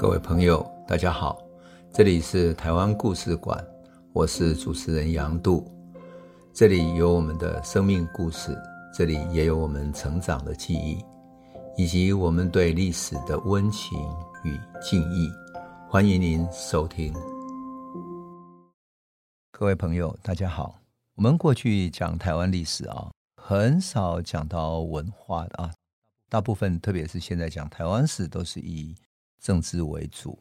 [0.00, 1.38] 各位朋友，大家好，
[1.92, 3.62] 这里是台湾故事馆，
[4.14, 5.70] 我是主持人杨度，
[6.54, 8.56] 这里有我们的生命故事，
[8.94, 11.04] 这里也有我们成长的记忆，
[11.76, 13.98] 以及我们对历史的温情
[14.42, 15.30] 与敬意。
[15.86, 17.12] 欢迎您收听。
[19.50, 20.78] 各位朋友，大家好，
[21.14, 25.70] 我们过去讲台湾历史啊，很少讲到文化的啊，
[26.30, 28.94] 大部分特别是现在讲台湾史，都是以
[29.40, 30.38] 政治为主，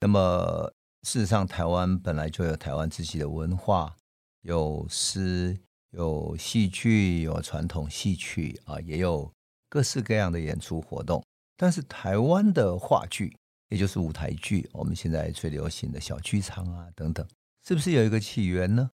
[0.00, 0.72] 那么
[1.02, 3.96] 事实上，台湾本来就有台湾自己的文化，
[4.42, 5.56] 有诗，
[5.90, 9.32] 有戏剧，有传统戏曲啊，也有
[9.68, 11.24] 各式各样的演出活动。
[11.56, 13.36] 但是，台湾的话剧，
[13.68, 17.26] 也就是舞台剧，我们现在最流行的小剧场啊等等，
[17.66, 18.90] 是不是有一个起源呢？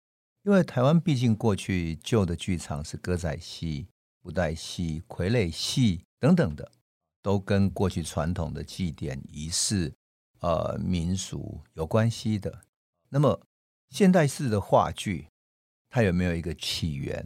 [0.44, 3.88] 因为台湾毕竟过去旧的剧场是歌仔戏、
[4.22, 6.72] 布袋戏、傀儡戏等等的。
[7.24, 9.92] 都跟过去传统的祭典仪式、
[10.42, 12.62] 呃民俗有关系的。
[13.10, 13.42] 那么
[13.90, 15.28] 现代式的话剧，
[15.90, 17.26] 它有没有一个起源？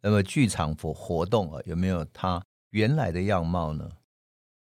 [0.00, 3.90] 那么剧场或活动啊，有没有它原来的样貌呢？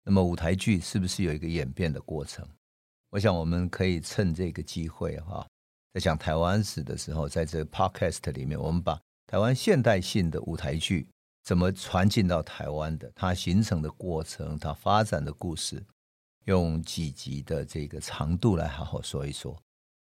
[0.04, 2.46] 那么舞台剧是不是有一个演变的过程？
[3.10, 5.46] 我想我们可以趁这个机会哈，
[5.94, 11.08] 在讲台湾史的时候，在这个 podcast 里面，我们把台湾现代性的舞台剧。
[11.44, 13.12] 怎么传进到台湾的？
[13.14, 15.84] 它形成的过程，它发展的故事，
[16.46, 19.54] 用几集的这个长度来好好说一说。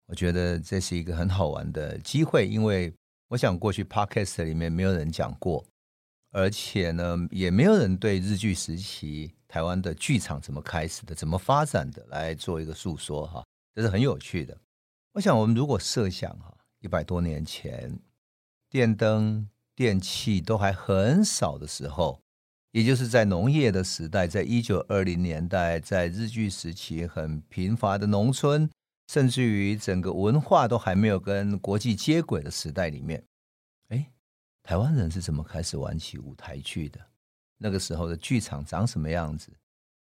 [0.07, 2.93] 我觉得这是一个很好玩的机会，因为
[3.29, 5.65] 我想过去 Podcast 里面没有人讲过，
[6.31, 14.57] 而且呢，也没有人对日据时期台湾的剧场怎么开始的、怎么发展的来做一个诉说哈，这是很有趣的。
[15.13, 17.97] 我想我们如果设想哈，一百多年前，
[18.69, 19.47] 电灯。
[19.75, 22.21] 电器都还很少的时候，
[22.71, 28.69] 也就是在农业的时代，在一九二零年代，在日据时期很贫乏的农村，
[29.07, 33.23] 甚至于整个文化都还没有跟国际接轨的时代里面，
[33.89, 34.11] 哎，
[34.63, 36.99] 台湾人是怎么开始玩起舞台剧的？
[37.57, 39.51] 那个时候的剧场长什么样子？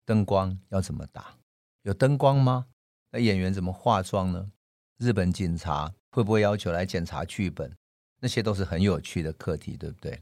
[0.06, 1.36] 灯光要怎么打？
[1.82, 2.66] 有灯光吗？
[3.10, 4.50] 那演员怎么化妆呢？
[4.98, 7.76] 日本警察会不会要求来检查剧本？
[8.20, 10.12] 那些都是很有趣的课题，对不对？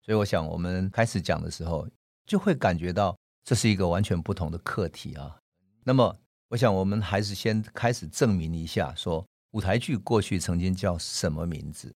[0.00, 1.86] 所以我想，我们开始讲的时候，
[2.26, 5.38] 就会感觉到这是一个完全不同的课题啊。
[5.84, 6.18] 那么，
[6.48, 11.92] 我想我们还是先开始证明一下，说舞台剧过去曾经叫什么名字？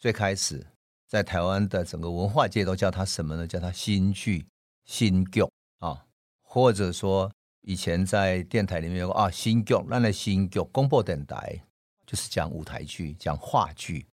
[0.00, 0.66] 最开始
[1.06, 3.46] 在台湾的整个文化界都叫它什么呢？
[3.46, 4.46] 叫它新剧、
[4.84, 5.42] 新剧
[5.78, 6.04] 啊，
[6.42, 11.62] 或者说以前在电台里面有个啊新剧，那那新剧广播电台
[12.06, 14.06] 就是讲舞台剧，讲话剧。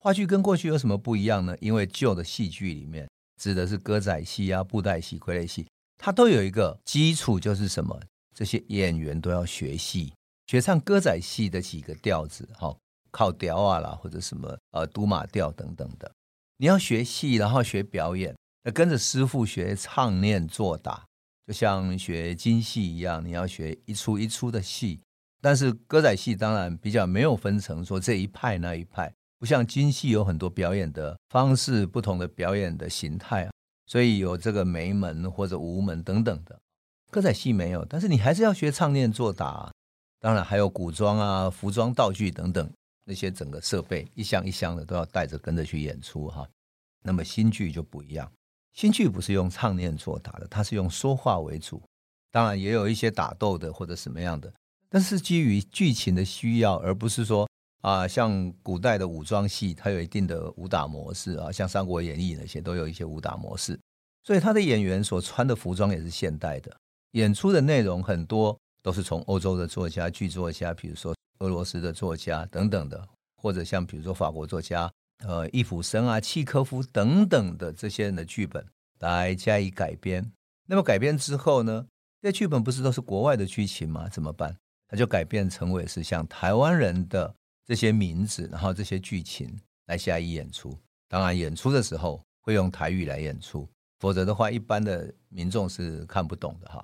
[0.00, 1.56] 话剧跟过去有什么不一样呢？
[1.60, 3.08] 因为旧的戏剧里面
[3.40, 5.66] 指的是歌仔戏啊、布袋戏、傀儡戏，
[5.98, 8.00] 它都有一个基础，就是什么？
[8.34, 10.12] 这些演员都要学戏，
[10.46, 12.76] 学唱歌仔戏的几个调子，哈，
[13.10, 16.08] 靠调啊啦，或者什么呃都马调等等的。
[16.58, 21.04] 你要学戏，然后学表演，那跟着师傅学唱念做打，
[21.48, 25.00] 就像学京戏一样，你要学一出一出的戏。
[25.40, 29.12] 但是歌仔戏当然比较没有分成，说这一派那一派。
[29.38, 33.52] 不像京戏有很多表演的方式，不同的表演的形态啊，
[33.86, 36.58] 所以有这个梅门或者吴门等等的。
[37.10, 39.72] 歌仔戏没有，但是你还是要学唱念做打，
[40.20, 42.70] 当然还有古装啊、服装道具等等
[43.04, 46.46] 那些整个设备一箱一箱的都要带着跟着去演出哈。
[47.02, 48.30] 那么新剧就不一样，
[48.74, 51.80] 新剧不是用唱念做打的，它是用说话为主，
[52.32, 54.52] 当然也有一些打斗的或者什么样的，
[54.90, 57.47] 但是基于剧情的需要，而不是说。
[57.88, 63.80] 啊，像古代的武装戏，它有一定的武打模式啊，像《三国演义》那些都有一些武打模式，
[64.24, 66.76] 所以他的演员所穿的服装也是现代的，
[67.12, 73.08] 演出的内容很多都是从欧洲的作家、剧作家，比如说俄罗斯的作家等等的，
[73.40, 74.92] 或者像比如说法国作家，
[75.24, 78.62] 呃，易卜生啊、契科夫等等的这些人的剧本
[78.98, 80.30] 来加以改编。
[80.66, 81.86] 那么改编之后呢，
[82.20, 84.10] 这剧本不是都是国外的剧情吗？
[84.10, 84.54] 怎么办？
[84.88, 87.34] 他就改编成为是像台湾人的。
[87.68, 89.54] 这些名字，然后这些剧情
[89.88, 90.74] 来加以演出。
[91.06, 93.68] 当然，演出的时候会用台语来演出，
[93.98, 96.82] 否则的话，一般的民众是看不懂的哈。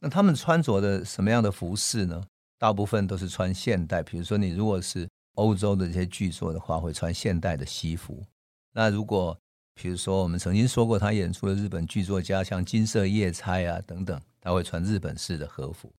[0.00, 2.24] 那他们穿着的什么样的服饰呢？
[2.58, 4.02] 大部分都是穿现代。
[4.02, 8.24] 比如说，你如果是欧洲的这些剧作的话，会穿现代的西服。
[8.72, 9.38] 那如果
[9.74, 15.92] 比如说我们曾经说过，他演出的日本剧作家，像金色夜叉啊等等，他会穿日本式的和服。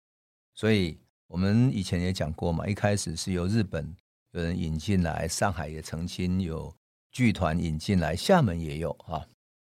[0.54, 3.94] 所以我们以前也讲过嘛，一开始是由日本。
[4.32, 6.74] 有人引进来，上海也曾经有
[7.10, 9.26] 剧团引进来，厦门也有啊。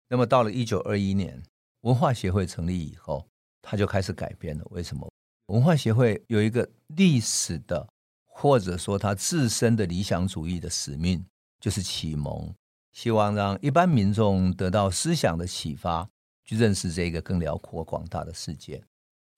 [0.09, 1.43] 那么到了一九二一年，
[1.81, 3.27] 文化协会成立以后，
[3.63, 4.65] 他就开始改变了。
[4.71, 5.11] 为什么？
[5.47, 7.89] 文化协会有一个历史的，
[8.27, 11.25] 或者说他自身的理想主义的使命，
[11.59, 12.55] 就是启蒙，
[12.93, 16.07] 希望让一般民众得到思想的启发，
[16.45, 18.85] 去认识这个更辽阔广大的世界。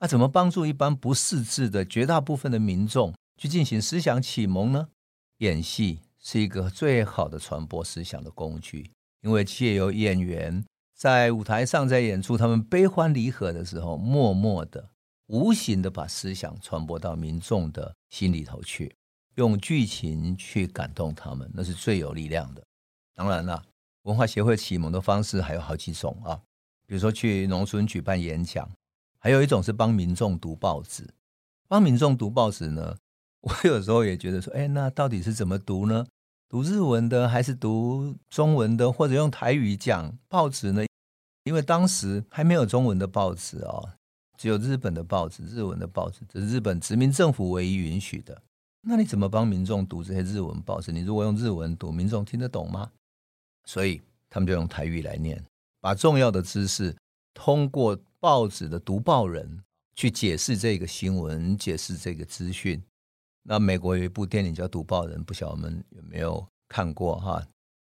[0.00, 4.88] 那怎么帮助一般不识字的绝大部分的民众去进行思想启蒙呢？
[5.42, 8.92] 演戏是一个最好的传播思想的工具，
[9.22, 14.90] 因为借由演员在舞台上在演出他们悲欢离合的时候，默默的、
[15.26, 18.94] 无形的把思想传播到民众的心里头去，
[19.34, 22.62] 用剧情去感动他们，那是最有力量的。
[23.12, 23.64] 当然了，
[24.02, 26.40] 文化协会启蒙的方式还有好几种啊，
[26.86, 28.70] 比如说去农村举办演讲。
[29.18, 31.08] 还有一种是帮民众读报纸，
[31.68, 32.96] 帮民众读报纸呢，
[33.44, 36.06] 我有时候也觉得说，哎，那到底是怎么读呢？
[36.48, 40.84] 读日文的还是读中文的，或者用台语讲报纸呢？
[41.44, 43.90] 因为当时还没有中文的报纸哦，
[44.38, 48.42] 只有日本的报纸、日文的报纸，这是日本殖民政府唯一允许的。
[48.82, 50.92] 那你怎么帮民众读这些日文报纸？
[50.92, 52.90] 你如果用日文读，民众听得懂吗？
[53.64, 54.00] 所以
[54.30, 55.44] 他们就用台语来念，
[55.80, 56.96] 把重要的知识
[57.34, 57.98] 通过。
[58.22, 59.64] 报纸的读报人
[59.96, 62.80] 去解释这个新闻，解释这个资讯。
[63.44, 67.44] 那美国有一部电影叫《读报人》，不晓得我们有没有看过哈？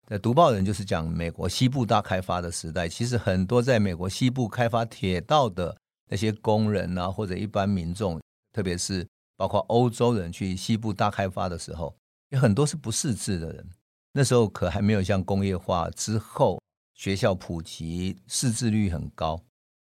[0.08, 5.78] 那《读报人》就是讲美国西部大开发的时代，其实很多在美国西部开发铁道的
[6.10, 8.20] 那些工人啊，或者一般民众，
[8.52, 9.08] 特别是
[9.38, 11.96] 包括欧洲人去西部大开发的时候，
[12.30, 13.66] 有很多是不识字的人。
[14.14, 16.60] 那时候可还没有像工业化之后，
[16.94, 19.42] 学校普及，识字率很高。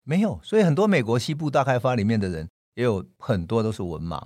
[0.05, 4.21] 没有，所以很多美国西部大开发里面的人也有很多都是文盲，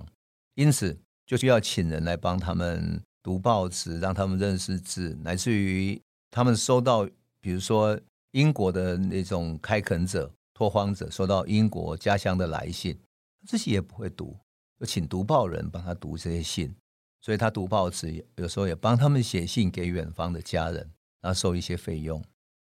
[0.55, 5.99] 因此就需要请人来帮他们读报纸，让他们认识字，乃至于
[6.29, 7.07] 他们收到，
[7.39, 7.99] 比如说
[8.31, 12.99] 英国的那种开垦者、拓荒者收到英国家乡的来信，
[13.47, 14.37] 自己也不会读，
[14.79, 16.75] 就请读报人帮他读这些信，
[17.21, 20.91] 所以他读报纸有时候也帮他们写信给远方的家人，
[21.21, 22.23] 然后收一些费用。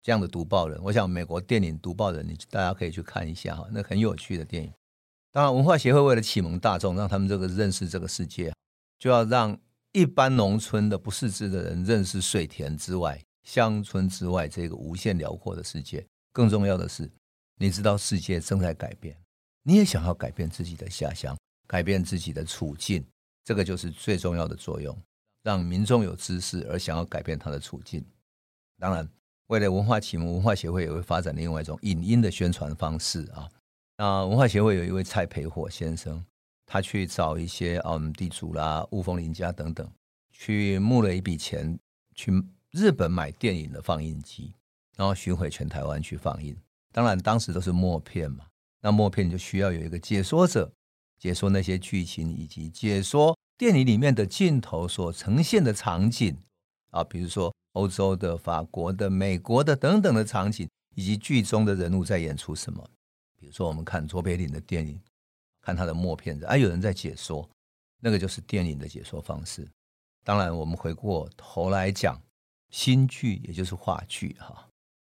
[0.03, 4.71] 这样的读报人，我想美国电影《读报人》，你大家可以去看一下哈，那很有趣的电影。
[5.35, 8.55] 当然，文化协会为了启蒙大众，让他们这个认识这个世界，
[9.01, 9.59] 就要让
[9.91, 16.07] 一般农村的不识字的人认识水田之外、乡村之外这个无限辽阔的世界。
[16.33, 17.11] 更重要的是，
[17.57, 19.19] 你知道世界正在改变，
[19.65, 23.05] 你也想要改变自己的下乡，改变自己的处境，
[23.45, 24.97] 这个就是最重要的作用，
[25.43, 28.05] 让民众有知识而想要改变他的处境。
[28.79, 29.09] 当然。
[29.49, 33.47] 为了文化启蒙，文化协会也会发展另外一种影音的宣传方式啊。
[33.97, 36.25] 那文化协会有一位蔡培火先生，
[36.67, 39.89] 他去找一些嗯地主啦、雾峰林家等等，
[40.33, 41.79] 去募了一笔钱，
[42.15, 42.33] 去
[42.71, 44.55] 日本买电影的放映机，
[44.97, 46.57] 然后巡回全台湾去放映。
[46.93, 48.47] 当然，当时都是默片嘛，
[48.81, 50.73] 那默片就需要有一个解说者，
[51.19, 56.37] 解说那些剧情以及解说电影里面的镜头所呈现的场景
[56.91, 57.55] 啊，比如说。
[57.75, 62.89] 欧洲的、法国的、美国的等等的场景，以及剧中的人物在演出什么？
[63.45, 64.99] 比如说，我们看卓别林的电影，
[65.61, 67.47] 看他的默片子，啊，有人在解说，
[68.01, 69.69] 那个就是电影的解说方式。
[70.25, 72.19] 当然，我们回过头来讲
[72.71, 74.67] 新剧，也就是话剧哈。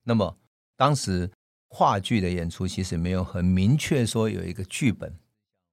[0.03, 0.37] 那么
[0.77, 1.29] 当时
[1.67, 5.13] 话剧的演出其实没有很明确说有一个剧本，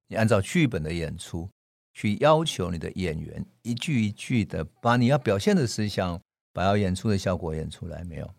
[0.09, 1.49] 你按照剧本的演出
[1.95, 6.21] 去要求你的演员一句一句的把你要表现的思想。
[6.51, 8.35] 把要演出的效果演出来没有？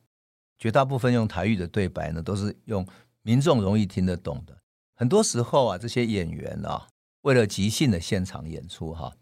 [0.57, 2.85] 绝大部分用台语的对白呢，都是用
[3.29, 4.57] 民众容易听得懂的。
[4.95, 6.87] 很多时候啊，这些演员啊，
[7.21, 9.13] 为了即兴的现场演出哈，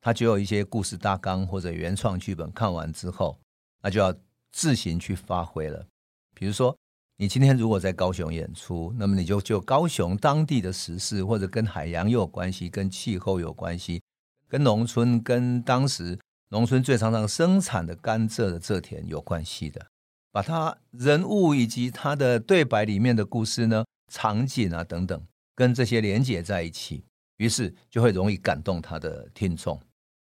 [0.00, 3.38] 他就有一些故事大纲或者原创剧本，看完之后，
[3.80, 4.12] 那就要
[4.50, 5.86] 自行去发挥了。
[6.34, 6.76] 比如说，
[7.16, 14.02] 你今天如果在高雄演出，那么你就就高雄当地的时事，或者跟海洋有关系，跟气候有关系，
[14.48, 16.18] 跟农村，跟当时。
[16.48, 19.86] 农村最常常生产的甘蔗的蔗田有关系的，
[20.34, 25.22] 把他人物以及他的对白里面的故事呢、场景啊等等，
[25.54, 27.04] 跟这些连接在一起，
[27.36, 29.80] 于是就会容易感动他的听众。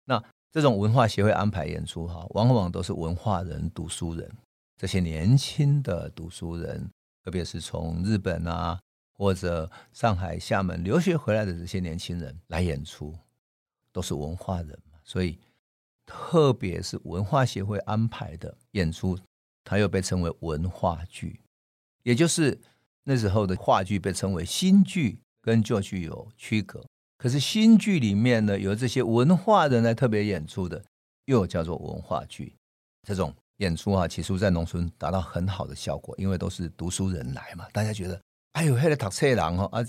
[0.05, 0.23] 那
[0.53, 4.31] 这种文化协会安排演出哈，往往都是文化人、读书人，
[4.77, 6.89] 这些年轻的读书人，
[7.25, 8.79] 特别是从日本啊
[9.13, 13.13] 或者上海、厦门留学回来的这些年轻人来演出，
[13.91, 15.37] 都是文化人嘛，所以。
[16.09, 19.19] 特别是文化协会安排的演出，
[19.67, 21.41] 它又被称为文化剧，
[22.05, 22.57] 也就是
[23.03, 26.87] 那时候的话剧被称为新剧，跟旧剧有区隔。
[27.19, 30.85] 可是新剧里面呢，有这些文化人来特别演出的，
[31.25, 32.55] 又叫做文化剧。
[33.03, 38.21] 这种演出啊，起初在农村达到很好的效果，因为都是读书人来嘛，大家觉得
[38.53, 39.85] 哎呦，还得读册人哦啊，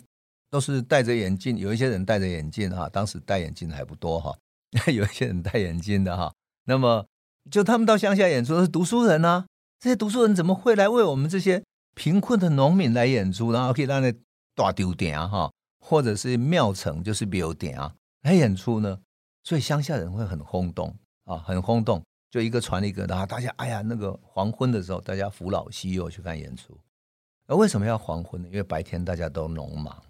[0.49, 4.35] 都是戴着眼镜，有一些人戴着眼镜哈，当时戴眼镜的还不多哈，
[4.91, 6.33] 有一些人戴眼镜的哈。
[6.65, 7.05] 那么
[7.51, 9.45] 就他们到乡下演出都是读书人啊，
[9.79, 14.13] 这些读书人怎么会来为我们这些贫困的农民来演出，然后可以让那
[14.55, 17.93] 大丢点啊哈，或者是庙埕就是庙点啊
[18.23, 18.99] 来演出呢？
[19.43, 20.93] 所以乡下人会很轰动
[21.25, 26.77] 啊，很轰动，就一个传一个，然后大家哎呀，那个黄昏的时候，大家扶老携幼去看演出。
[27.45, 28.47] 而为什么要黄昏呢？
[28.49, 30.03] 因为白天大家都农忙，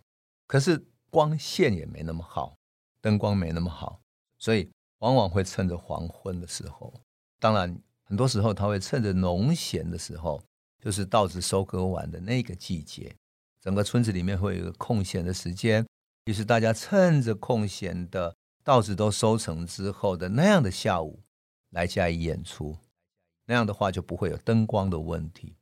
[0.48, 2.56] 可是光线也没那么好，
[3.02, 4.00] 灯光没那么好，
[4.40, 4.70] 所以
[5.00, 6.92] 往往会趁着黄昏的时候。
[7.40, 10.42] 当然，很多时候他会趁着农闲的时候，
[10.80, 13.14] 就是稻子收割完的那个季节，
[13.62, 15.86] 整个村子里面会有一个空闲的时间，
[16.24, 18.34] 于是大家趁着空闲的
[18.64, 21.20] 稻子都收成之后的那样的下午
[21.72, 22.78] 来加以演出，
[23.46, 25.56] 那样的话就不会有灯光的问题。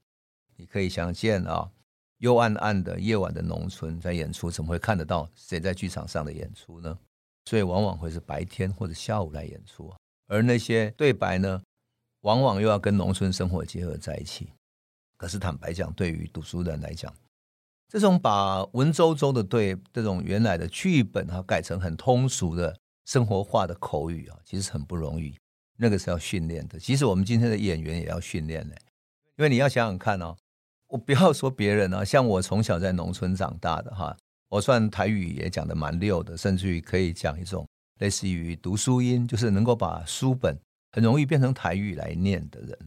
[0.56, 1.72] 你可以想见啊，
[2.20, 6.98] 幽暗暗的夜晚的农村在演出，怎么会看得到谁在剧场上的演出呢？
[7.46, 9.94] 所以往往会是白天或者下午来演出，
[10.28, 11.62] 而那些对白呢，
[12.26, 14.50] 往往又要跟农村生活结合在一起。
[15.16, 17.14] 可是坦白讲，对于读书人来讲，
[17.88, 25.36] 这种把文绉绉的对这种原来的剧本啊改成很通俗的生活化的口语啊，其实很不容易。
[25.78, 28.76] 那个是要训练的，其实我们今天的演员也要训练的，
[29.38, 30.36] 因为你要想想看哦。
[30.88, 34.16] 我不要说别人啊，像我从小在农村长大的哈，
[34.50, 37.68] 我算台语也讲的蛮溜的，甚至于可以讲一种
[38.00, 40.58] 类似于读书音，就是能够把书本
[40.96, 42.80] 很容易变成台语来念的人。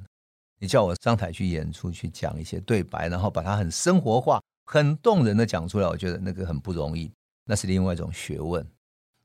[0.58, 7.12] 你叫我上台去演出去讲一些对白，然后把它很生活化、很动人的讲出来，我觉得那个很不容易，
[7.44, 8.66] 那是另外一种学问，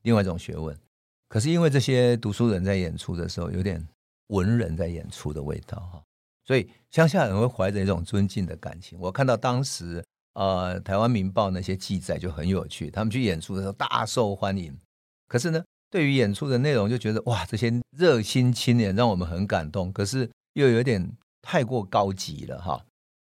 [0.02, 0.78] 另外一种学问。
[1.26, 3.82] 可是因为这些读书人在演出的时候，有点
[4.26, 6.02] 文人在演出的味道哈。
[6.44, 8.98] 所以乡下人会怀着一种尊敬的感情。
[9.00, 14.78] 我看到当时呃台湾民报那些记载就很有趣，他们去演出的时候大受欢迎。
[15.26, 15.64] 可是呢，
[15.94, 19.92] 对于演出的内容就觉得哇，这些热心青年让我们很感动。
[19.92, 22.84] 可是又有点太过高级了哈。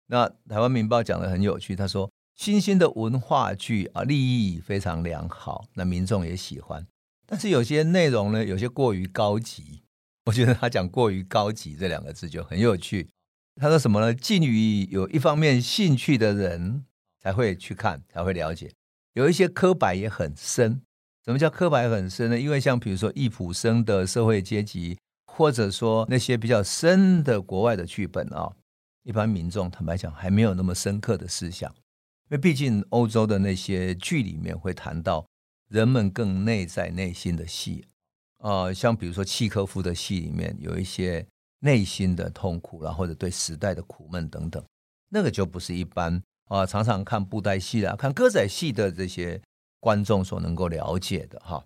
[0.06, 6.86] 那台湾民报讲的很有趣，他说新兴的文化剧啊，利益非常良好，那民众也喜欢。
[7.26, 9.82] 但是有些内容呢，有些过于高级。
[10.24, 13.10] 我觉得他讲“过于高级”这两个字就很有趣。
[13.60, 14.14] 他说什么呢？
[14.14, 16.86] 禁于有一方面兴趣的人
[17.20, 18.72] 才会去看，才会了解。
[19.12, 20.80] 有一些刻白也很深。
[21.24, 22.38] 什么叫刻白很深呢？
[22.38, 28.52] 因为像比如说易卜生的社会阶级，或者说那些比较深的国外的剧本啊，
[29.04, 31.70] 一般民众坦白讲还没有那么深刻的思想。
[31.70, 35.26] 因为毕竟欧洲的那些剧里面会谈到
[35.70, 37.86] 人们更内在内心的戏。
[38.38, 41.26] 呃，像比如说契科夫的戏里面有一些
[41.60, 44.62] 内心的痛苦，然后或者对时代的苦闷等等，
[45.08, 49.40] 那个就不是一般啊、常常看布袋戏啊、看歌仔戏的这些
[49.84, 51.62] 观众所能够了解的哈。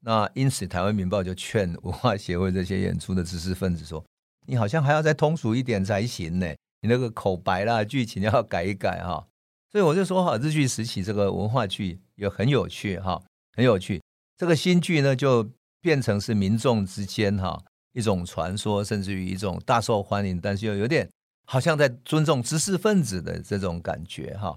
[0.00, 4.04] 那因此，台湾民报就劝文化协会这些演出的知识分子说
[4.48, 6.46] ：“你好像还要再通俗一点才行呢，
[6.80, 9.28] 你那个口白啦、剧情要改一改哈。”
[9.70, 13.22] 所以我就说哈，日剧时期这个文化剧也很有趣哈，
[13.54, 14.02] 很有趣。
[14.36, 15.48] 这个新剧呢就。
[15.84, 21.10] 变成是民众之间哈一种传说，甚至于一种大受欢迎，但是又有点
[21.44, 24.56] 好像在尊重知识分子的这种感觉哈。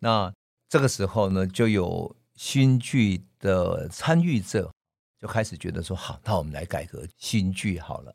[0.00, 0.30] 那
[0.68, 4.72] 这个时候呢，就有新剧的参与者
[5.20, 8.14] 就开始觉得说，好，那我们来改革新剧好了。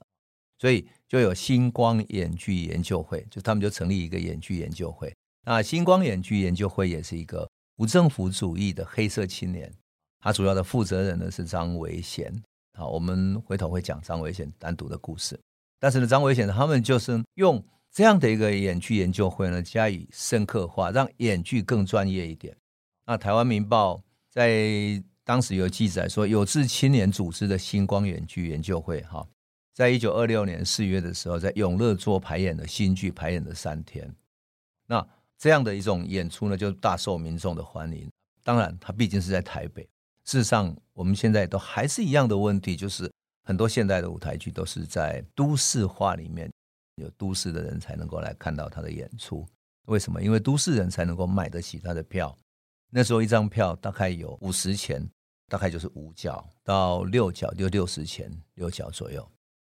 [0.57, 5.13] 所以就有星光演剧研究会，就他们就成立一个演剧研究会。
[5.45, 9.69] 那星光演剧研究会也是一个无政府主义的黑色青年。
[10.21, 12.33] 他主要的负责人呢是张维贤，
[12.77, 15.37] 好，我们回头会讲张维贤单独的故事。
[15.81, 17.61] 但是呢，张维贤他们就是用
[17.91, 22.55] 这样的一个演剧研究会呢，加以深刻化，让演剧更专业一点。
[23.05, 24.01] 那台湾民报
[24.33, 29.23] 在当时有记载说，有志青年组织的新光演剧研究会，哈，
[29.75, 34.11] 在一九二六年四月的时候，在永乐座排演的新剧，排演了三天。
[34.87, 38.09] 那这样的一种演出呢，就大受民众的欢迎。
[38.43, 39.83] 当然，他毕竟是在台北。
[40.25, 43.11] 事实上，我们现在都还是一样的问题，就是
[43.43, 46.51] 很多现代的舞台剧都是在都市化里面，
[46.95, 49.45] 有都市的人才能够来看到他的演出。
[49.85, 50.19] 为什么？
[50.23, 52.35] 因为都市人才能够买得起他的票。
[52.93, 55.03] 那时候一张票大概有五十钱，
[55.47, 59.27] 大概就是五角到六角，就六十钱六角左右。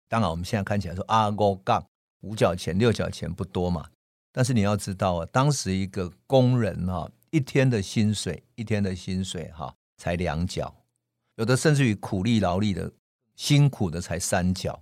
[0.09, 1.87] 当然，我们现在看起来说啊，五角
[2.21, 3.87] 五角钱六角钱不多嘛。
[4.31, 9.73] 但是你要知道啊，当时一个工人哈，一天的薪水，一天的薪水哈。
[9.97, 10.73] 才两角，
[11.35, 12.91] 有的甚至于苦力劳力的
[13.35, 14.81] 辛苦的才三角，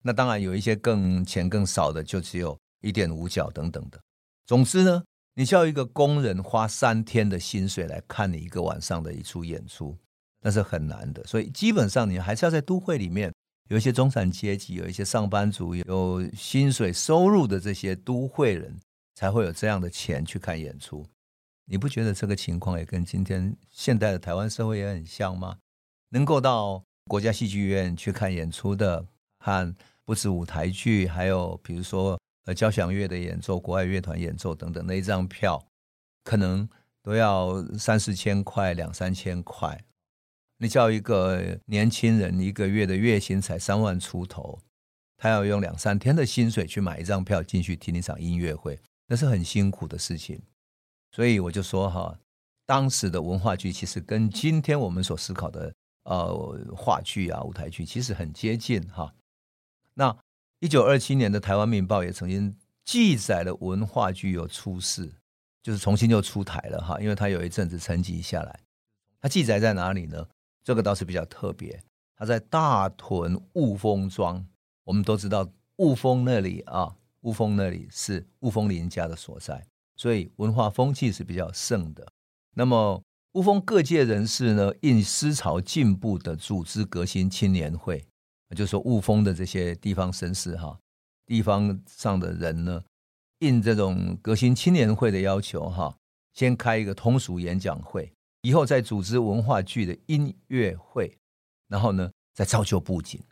[0.00, 4.00] 那当然有一些更钱更少的，就只有一点五角等等的。
[4.46, 5.02] 总之呢，
[5.34, 9.96] 你叫一个工人花三天的薪水来看你一个晚上的一出演出，
[10.42, 11.24] 那是很难的。
[11.24, 13.32] 所以基本上你还是要在都会里面
[13.68, 18.76] 有一些中产阶级，有一些上班族，有薪水收入的这些都会人
[19.14, 21.06] 才会有这样的钱去看演出。
[21.66, 25.56] 你不觉得这个情况也跟今天现代的台湾社会也很像吗？
[26.10, 29.06] 能够到国家戏剧院去看演出的，
[29.38, 32.18] 看不止舞台剧，还有比如说。
[32.54, 35.64] 交响乐的演奏、国外乐团演奏等等，那一张票
[36.24, 36.68] 可能
[37.02, 39.82] 都要三四千块、两三千块。
[40.58, 44.58] 你叫一个年轻人一个月的月薪才三万出头，
[45.16, 50.42] 他要用两三天的薪水去买一张票进去听一场音乐会，那是很辛苦的事情。
[51.12, 52.18] 所以我就说哈，
[52.66, 55.72] 当时的文化剧其实跟今天我们所思考的
[56.04, 59.14] 呃话剧啊、舞台剧其实很接近哈。
[59.94, 60.16] 那。
[60.60, 65.10] 一九二七年的《台湾民报》也曾经记载了文化剧有出事，
[65.62, 68.60] 就是重新又出台了哈，因为它有一阵子沉寂下来。
[69.18, 70.28] 它记载在哪里呢？
[70.62, 71.82] 这个倒是比较特别，
[72.14, 74.46] 它在大屯雾峰庄。
[74.84, 82.06] 我们都知道雾峰那里啊，雾峰那里是雾峰林家的所在，所以文化风气是比较盛的。
[82.54, 83.02] 那么
[83.32, 88.04] 雾峰各界人士呢，应思潮进步的组织革新青年会。
[88.56, 90.76] 就是说雾峰的这些地方绅士哈，
[91.24, 92.82] 地方上的人呢，
[93.38, 95.96] 应这种革新青年会的要求哈，
[96.34, 101.16] 先开一个通俗演讲会，以后再组织文化剧的音乐会，
[101.68, 103.22] 然后呢再造就布景，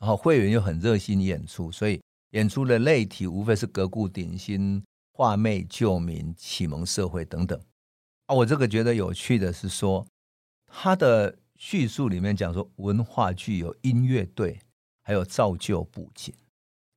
[0.00, 4.82] 然后会员又很热心演出，所以演出的类题无非是革故鼎新、
[5.12, 7.56] 画媚救民、启蒙社会等等。
[8.26, 10.04] 啊，我这个觉得有趣的是说
[10.66, 11.38] 他的。
[11.58, 14.58] 叙述里面讲说，文化剧有音乐队，
[15.02, 16.34] 还有造就布景。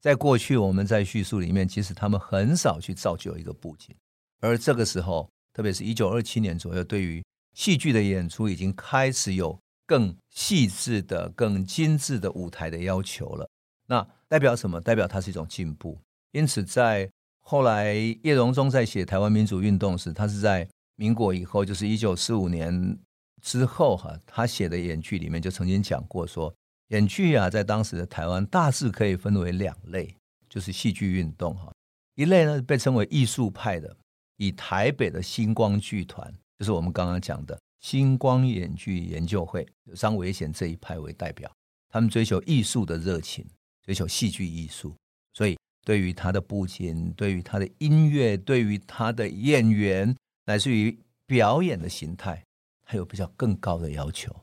[0.02, 3.96] 在过去，我们在叙述里面，其实他们很少去造就一个布景。
[4.40, 7.24] 而这个时候，特别是一九二七年左右，对于
[7.54, 13.50] 戏剧的演出，已经开始有更细致的、更精致的舞台的要求了。
[13.88, 14.80] 那代表什么？
[14.80, 16.00] 代表它是一种进步。
[16.32, 17.94] 因此，在后来
[18.24, 22.98] 叶荣钟在写台湾民主运动时，他是在民国以后，就是一九四五年。
[23.42, 26.54] 之后哈，他写的演剧里面就曾经讲过说，
[26.90, 30.16] 演剧啊，在当时的台湾大致可以分为两类，
[30.50, 31.72] 就是戏剧运动哈，
[32.16, 33.96] 一类呢被称为艺术派的，
[34.38, 41.50] 以台北的星光剧团，就是我们刚刚讲的星光演剧研究会，张维贤这一派为代表，
[41.90, 43.46] 他们追求艺术的热情，
[43.86, 44.96] 追求戏剧艺术，
[45.34, 52.44] 所以对于他的布景，对于他的音乐，对于他的演员，乃至于表演的形态。
[52.92, 54.36] 还有比较更高的要求，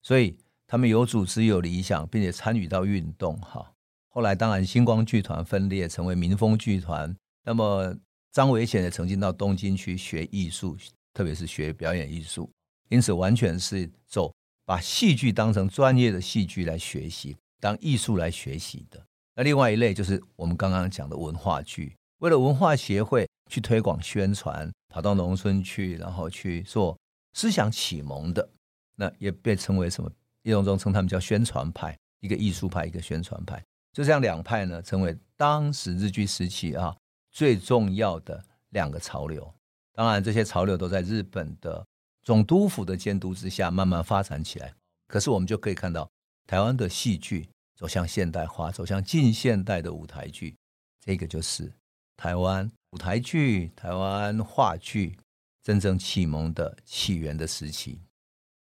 [0.00, 0.34] 所以
[0.66, 3.36] 他们有组织、有理想，并且参与到运动。
[3.42, 3.70] 哈，
[4.08, 7.14] 后来当然星光剧团分裂成为民风剧团。
[7.44, 7.94] 那么
[8.30, 10.74] 张伟贤也曾经到东京去学艺术，
[11.12, 12.50] 特别是学表演艺术，
[12.88, 14.32] 因此完全是走
[14.64, 19.04] 把戏剧当成专业的戏剧来学习，当艺术来学习的。
[19.34, 26.96] 那另外一类就是我们刚刚讲的文化剧，为了文化协会去推广宣传，跑到农村去，然后去做。
[27.34, 28.48] 思想启蒙的，
[28.94, 30.10] 那也被称为什么？
[30.42, 33.62] 叶荣中称他们叫宣传派，一个艺术派，一个宣传派。
[33.92, 36.96] 就这样两派呢，成为当时日据时期啊
[37.30, 39.54] 最重要的两个潮流。
[39.92, 41.86] 当然，这些潮流都在日本的
[42.22, 44.74] 总督府的监督之下慢慢发展起来。
[45.06, 46.10] 可是我们就可以看到，
[46.46, 50.56] 台湾的戏剧走向现代化，走向近现代的舞台剧，
[50.98, 51.72] 这个就是
[52.16, 55.16] 台湾舞台剧、台湾话剧。
[55.62, 58.00] 真正启蒙的起源的时期，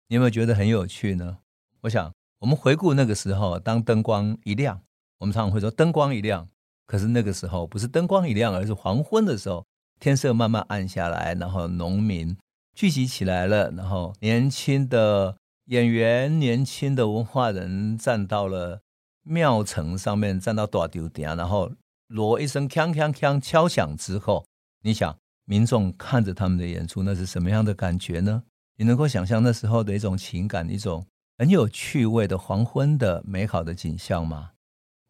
[0.08, 1.38] 你有没有觉得很有趣呢？
[1.82, 4.82] 我想，我们回顾那个时候，当灯光一亮，
[5.18, 6.48] 我们常常会说灯光一亮，
[6.86, 9.64] 可是那个时候不是灯光一亮，而是黄昏的时候，
[10.00, 12.36] 天色慢慢暗下来，然后农民
[12.74, 18.80] 聚集起来了，然后年轻的演员、年轻的文化人站到了
[19.22, 21.70] 庙埕上面，站到大丢点，然后
[22.08, 24.44] 锣一声锵锵锵敲响之后，
[24.82, 25.16] 你想。
[25.50, 28.42] 民众看着他们的演出，那是什么样的感觉呢？
[28.76, 31.06] 你能够想象那时候的一种情感，一种
[31.38, 34.50] 很有趣味的黄昏的美好的景象吗？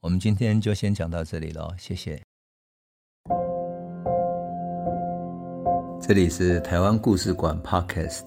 [0.01, 2.22] 我们今天就先讲到这里了，谢谢。
[6.01, 8.27] 这里是台湾故事馆 Podcast，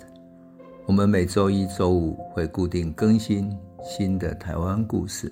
[0.85, 5.31] 我们每周一、周五会固定更新新的台湾故事，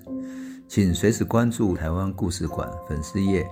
[0.70, 3.46] 请随时关注台湾故事馆粉丝页，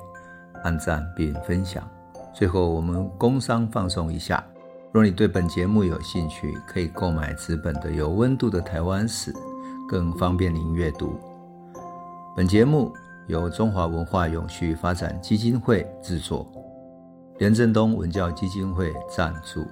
[0.63, 1.85] 按赞并分享。
[2.37, 4.45] 最后，我们工商放松一下。
[4.91, 9.33] 若你对本节目有兴趣，可以购买纸本的《有温度的台湾史》，
[9.89, 11.19] 更方便您阅读。
[12.35, 12.93] 本节目
[13.25, 16.45] 由中华文化永续发展基金会制作。
[17.39, 19.65] 连振东文教基金会赞助。